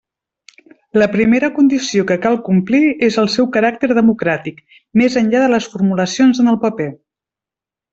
La 1.01 1.07
primera 1.15 1.49
condició 1.57 2.07
que 2.13 2.17
cal 2.23 2.39
complir 2.49 2.81
és 3.09 3.19
el 3.25 3.31
seu 3.37 3.51
caràcter 3.59 3.93
democràtic, 4.01 4.67
més 5.03 5.23
enllà 5.25 5.47
de 5.47 5.55
les 5.57 5.73
formulacions 5.77 6.45
en 6.47 6.55
el 6.57 6.63
paper. 6.69 6.93